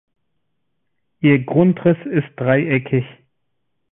Ihr 1.19 1.45
Grundriss 1.45 1.95
ist 2.05 2.29
dreieckig. 2.35 3.05